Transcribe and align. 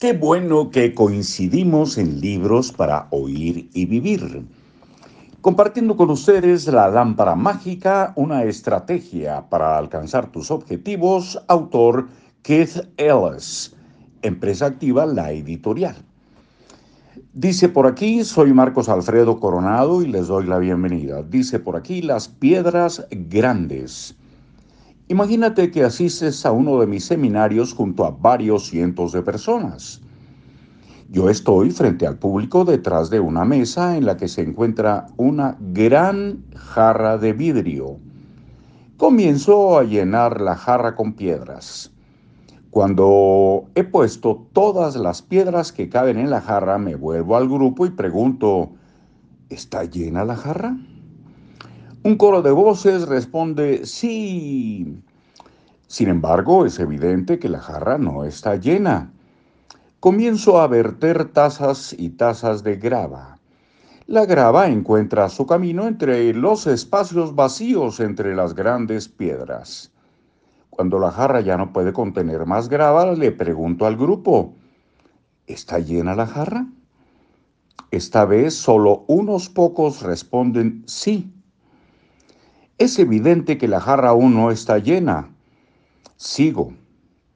Qué 0.00 0.12
bueno 0.12 0.70
que 0.70 0.94
coincidimos 0.94 1.98
en 1.98 2.20
libros 2.20 2.70
para 2.70 3.08
oír 3.10 3.68
y 3.74 3.84
vivir. 3.86 4.46
Compartiendo 5.40 5.96
con 5.96 6.10
ustedes 6.10 6.68
la 6.68 6.86
lámpara 6.86 7.34
mágica, 7.34 8.12
una 8.14 8.44
estrategia 8.44 9.48
para 9.48 9.76
alcanzar 9.76 10.30
tus 10.30 10.52
objetivos, 10.52 11.42
autor 11.48 12.06
Keith 12.42 12.76
Ellis, 12.96 13.74
empresa 14.22 14.66
activa 14.66 15.04
La 15.04 15.32
Editorial. 15.32 15.96
Dice 17.32 17.68
por 17.68 17.88
aquí, 17.88 18.22
soy 18.22 18.52
Marcos 18.52 18.88
Alfredo 18.88 19.40
Coronado 19.40 20.02
y 20.02 20.06
les 20.06 20.28
doy 20.28 20.46
la 20.46 20.60
bienvenida. 20.60 21.24
Dice 21.24 21.58
por 21.58 21.74
aquí, 21.74 22.02
las 22.02 22.28
piedras 22.28 23.04
grandes. 23.10 24.14
Imagínate 25.10 25.70
que 25.70 25.84
asistes 25.84 26.44
a 26.44 26.52
uno 26.52 26.78
de 26.80 26.86
mis 26.86 27.06
seminarios 27.06 27.72
junto 27.72 28.04
a 28.04 28.10
varios 28.10 28.68
cientos 28.68 29.12
de 29.12 29.22
personas. 29.22 30.02
Yo 31.08 31.30
estoy 31.30 31.70
frente 31.70 32.06
al 32.06 32.18
público 32.18 32.66
detrás 32.66 33.08
de 33.08 33.18
una 33.18 33.46
mesa 33.46 33.96
en 33.96 34.04
la 34.04 34.18
que 34.18 34.28
se 34.28 34.42
encuentra 34.42 35.06
una 35.16 35.56
gran 35.72 36.44
jarra 36.54 37.16
de 37.16 37.32
vidrio. 37.32 37.96
Comienzo 38.98 39.78
a 39.78 39.84
llenar 39.84 40.42
la 40.42 40.56
jarra 40.56 40.94
con 40.94 41.14
piedras. 41.14 41.90
Cuando 42.68 43.64
he 43.74 43.84
puesto 43.84 44.46
todas 44.52 44.94
las 44.96 45.22
piedras 45.22 45.72
que 45.72 45.88
caben 45.88 46.18
en 46.18 46.28
la 46.28 46.42
jarra, 46.42 46.76
me 46.76 46.96
vuelvo 46.96 47.38
al 47.38 47.48
grupo 47.48 47.86
y 47.86 47.90
pregunto, 47.90 48.72
¿está 49.48 49.84
llena 49.84 50.26
la 50.26 50.36
jarra? 50.36 50.76
Un 52.04 52.16
coro 52.16 52.42
de 52.42 52.52
voces 52.52 53.08
responde 53.08 53.84
sí. 53.84 55.02
Sin 55.88 56.08
embargo, 56.08 56.66
es 56.66 56.78
evidente 56.78 57.38
que 57.38 57.48
la 57.48 57.60
jarra 57.60 57.96
no 57.96 58.24
está 58.24 58.56
llena. 58.56 59.10
Comienzo 60.00 60.60
a 60.60 60.66
verter 60.66 61.32
tazas 61.32 61.94
y 61.98 62.10
tazas 62.10 62.62
de 62.62 62.76
grava. 62.76 63.38
La 64.06 64.26
grava 64.26 64.68
encuentra 64.68 65.30
su 65.30 65.46
camino 65.46 65.88
entre 65.88 66.32
los 66.34 66.66
espacios 66.66 67.34
vacíos 67.34 68.00
entre 68.00 68.36
las 68.36 68.54
grandes 68.54 69.08
piedras. 69.08 69.90
Cuando 70.68 70.98
la 70.98 71.10
jarra 71.10 71.40
ya 71.40 71.56
no 71.56 71.72
puede 71.72 71.94
contener 71.94 72.44
más 72.44 72.68
grava, 72.68 73.10
le 73.12 73.32
pregunto 73.32 73.86
al 73.86 73.96
grupo, 73.96 74.54
¿está 75.46 75.78
llena 75.78 76.14
la 76.14 76.26
jarra? 76.26 76.66
Esta 77.90 78.26
vez 78.26 78.54
solo 78.54 79.04
unos 79.08 79.48
pocos 79.48 80.02
responden 80.02 80.84
sí. 80.86 81.32
Es 82.76 82.98
evidente 82.98 83.56
que 83.56 83.68
la 83.68 83.80
jarra 83.80 84.10
aún 84.10 84.34
no 84.34 84.50
está 84.50 84.78
llena. 84.78 85.30
Sigo 86.18 86.72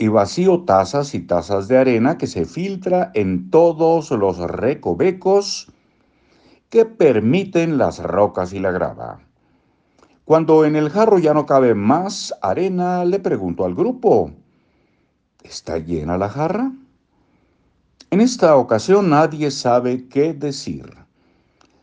y 0.00 0.08
vacío 0.08 0.64
tazas 0.64 1.14
y 1.14 1.20
tazas 1.20 1.68
de 1.68 1.78
arena 1.78 2.18
que 2.18 2.26
se 2.26 2.44
filtra 2.44 3.12
en 3.14 3.48
todos 3.48 4.10
los 4.10 4.38
recovecos 4.38 5.68
que 6.70 6.84
permiten 6.84 7.78
las 7.78 8.02
rocas 8.02 8.52
y 8.52 8.58
la 8.58 8.72
grava. 8.72 9.20
Cuando 10.24 10.64
en 10.64 10.74
el 10.74 10.90
jarro 10.90 11.20
ya 11.20 11.32
no 11.34 11.46
cabe 11.46 11.76
más 11.76 12.34
arena, 12.42 13.04
le 13.04 13.20
pregunto 13.20 13.64
al 13.64 13.76
grupo, 13.76 14.32
¿está 15.44 15.78
llena 15.78 16.18
la 16.18 16.28
jarra? 16.28 16.72
En 18.10 18.20
esta 18.20 18.56
ocasión 18.56 19.08
nadie 19.10 19.52
sabe 19.52 20.08
qué 20.08 20.34
decir. 20.34 20.96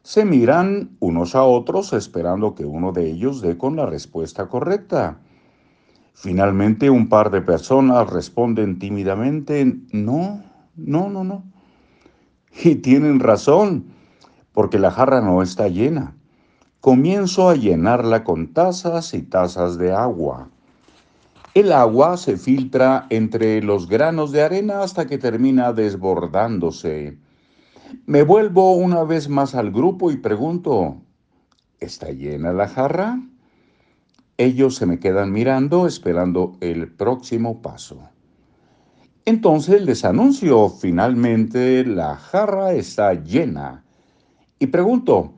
Se 0.03 0.25
miran 0.25 0.97
unos 0.99 1.35
a 1.35 1.43
otros 1.43 1.93
esperando 1.93 2.53
que 2.53 2.65
uno 2.65 2.91
de 2.91 3.09
ellos 3.09 3.39
dé 3.39 3.57
con 3.57 3.77
la 3.77 3.85
respuesta 3.85 4.49
correcta. 4.49 5.21
Finalmente 6.13 6.89
un 6.89 7.09
par 7.09 7.31
de 7.31 7.41
personas 7.41 8.09
responden 8.09 8.79
tímidamente, 8.79 9.77
no, 9.91 10.43
no, 10.75 11.09
no, 11.09 11.23
no. 11.23 11.43
Y 12.63 12.75
tienen 12.75 13.19
razón, 13.19 13.85
porque 14.53 14.77
la 14.77 14.91
jarra 14.91 15.21
no 15.21 15.41
está 15.41 15.67
llena. 15.67 16.15
Comienzo 16.79 17.49
a 17.49 17.55
llenarla 17.55 18.23
con 18.23 18.53
tazas 18.53 19.13
y 19.13 19.21
tazas 19.21 19.77
de 19.77 19.93
agua. 19.93 20.49
El 21.53 21.73
agua 21.73 22.17
se 22.17 22.37
filtra 22.37 23.07
entre 23.09 23.61
los 23.61 23.87
granos 23.87 24.31
de 24.31 24.41
arena 24.41 24.83
hasta 24.83 25.05
que 25.05 25.17
termina 25.17 25.73
desbordándose. 25.73 27.17
Me 28.05 28.23
vuelvo 28.23 28.73
una 28.73 29.03
vez 29.03 29.27
más 29.27 29.53
al 29.53 29.71
grupo 29.71 30.11
y 30.11 30.17
pregunto, 30.17 31.01
¿está 31.79 32.11
llena 32.11 32.53
la 32.53 32.69
jarra? 32.69 33.19
Ellos 34.41 34.73
se 34.73 34.87
me 34.87 34.97
quedan 34.97 35.31
mirando 35.31 35.85
esperando 35.85 36.57
el 36.61 36.91
próximo 36.91 37.61
paso. 37.61 38.09
Entonces 39.23 39.83
les 39.83 40.03
anuncio, 40.03 40.67
finalmente 40.67 41.85
la 41.85 42.15
jarra 42.15 42.73
está 42.73 43.13
llena. 43.13 43.83
Y 44.57 44.65
pregunto, 44.65 45.31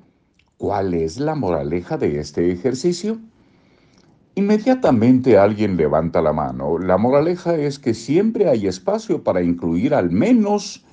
¿cuál 0.56 0.94
es 0.94 1.20
la 1.20 1.36
moraleja 1.36 1.98
de 1.98 2.18
este 2.18 2.50
ejercicio? 2.50 3.20
Inmediatamente 4.36 5.38
alguien 5.38 5.76
levanta 5.76 6.22
la 6.22 6.32
mano. 6.32 6.80
La 6.80 6.98
moraleja 6.98 7.58
es 7.58 7.80
que 7.80 7.94
siempre 7.94 8.48
hay 8.48 8.68
espacio 8.68 9.22
para 9.22 9.42
incluir 9.42 9.94
al 9.94 10.12
menos 10.12 10.86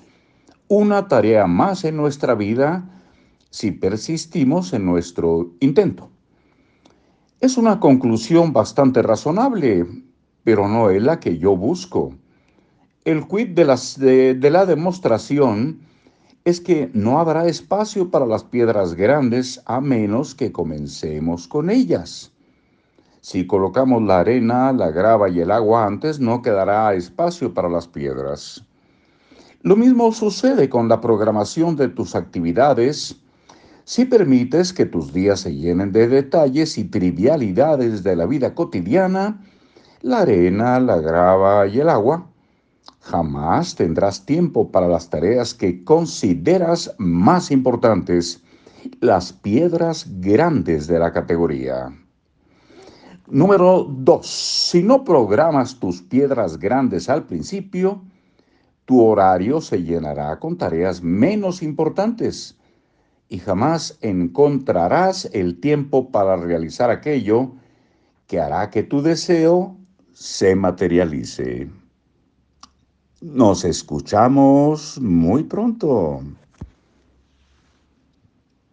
una 0.66 1.06
tarea 1.06 1.46
más 1.46 1.84
en 1.84 1.96
nuestra 1.96 2.34
vida 2.34 2.90
si 3.50 3.70
persistimos 3.70 4.72
en 4.72 4.84
nuestro 4.84 5.52
intento. 5.60 6.10
Es 7.40 7.56
una 7.56 7.80
conclusión 7.80 8.52
bastante 8.52 9.00
razonable, 9.00 9.86
pero 10.44 10.68
no 10.68 10.90
es 10.90 11.02
la 11.02 11.20
que 11.20 11.38
yo 11.38 11.56
busco. 11.56 12.12
El 13.06 13.26
quid 13.26 13.54
de, 13.54 14.34
de 14.34 14.50
la 14.50 14.66
demostración 14.66 15.80
es 16.44 16.60
que 16.60 16.90
no 16.92 17.18
habrá 17.18 17.46
espacio 17.46 18.10
para 18.10 18.26
las 18.26 18.44
piedras 18.44 18.92
grandes 18.92 19.62
a 19.64 19.80
menos 19.80 20.34
que 20.34 20.52
comencemos 20.52 21.48
con 21.48 21.70
ellas. 21.70 22.30
Si 23.22 23.46
colocamos 23.46 24.02
la 24.02 24.20
arena, 24.20 24.70
la 24.74 24.90
grava 24.90 25.30
y 25.30 25.40
el 25.40 25.50
agua 25.50 25.86
antes, 25.86 26.20
no 26.20 26.42
quedará 26.42 26.92
espacio 26.92 27.54
para 27.54 27.70
las 27.70 27.88
piedras. 27.88 28.62
Lo 29.62 29.76
mismo 29.76 30.12
sucede 30.12 30.68
con 30.68 30.88
la 30.90 31.00
programación 31.00 31.74
de 31.76 31.88
tus 31.88 32.14
actividades. 32.14 33.18
Si 33.90 34.04
permites 34.04 34.72
que 34.72 34.86
tus 34.86 35.12
días 35.12 35.40
se 35.40 35.52
llenen 35.52 35.90
de 35.90 36.06
detalles 36.06 36.78
y 36.78 36.84
trivialidades 36.84 38.04
de 38.04 38.14
la 38.14 38.24
vida 38.24 38.54
cotidiana, 38.54 39.44
la 40.00 40.20
arena, 40.20 40.78
la 40.78 40.98
grava 40.98 41.66
y 41.66 41.80
el 41.80 41.88
agua, 41.88 42.30
jamás 43.00 43.74
tendrás 43.74 44.24
tiempo 44.24 44.70
para 44.70 44.86
las 44.86 45.10
tareas 45.10 45.54
que 45.54 45.82
consideras 45.82 46.94
más 46.98 47.50
importantes, 47.50 48.44
las 49.00 49.32
piedras 49.32 50.06
grandes 50.20 50.86
de 50.86 51.00
la 51.00 51.12
categoría. 51.12 51.92
Número 53.26 53.88
2. 53.90 54.24
Si 54.24 54.84
no 54.84 55.02
programas 55.02 55.80
tus 55.80 56.00
piedras 56.00 56.60
grandes 56.60 57.08
al 57.08 57.24
principio, 57.24 58.02
tu 58.84 59.02
horario 59.04 59.60
se 59.60 59.82
llenará 59.82 60.38
con 60.38 60.56
tareas 60.56 61.02
menos 61.02 61.60
importantes 61.60 62.56
y 63.30 63.38
jamás 63.38 63.96
encontrarás 64.02 65.30
el 65.32 65.60
tiempo 65.60 66.10
para 66.10 66.36
realizar 66.36 66.90
aquello 66.90 67.52
que 68.26 68.40
hará 68.40 68.70
que 68.70 68.82
tu 68.82 69.00
deseo 69.00 69.76
se 70.12 70.56
materialice. 70.56 71.70
Nos 73.20 73.64
escuchamos 73.64 75.00
muy 75.00 75.44
pronto. 75.44 76.22